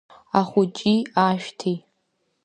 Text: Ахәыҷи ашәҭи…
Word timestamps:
Ахәыҷи 0.39 0.97
ашәҭи… 1.27 1.75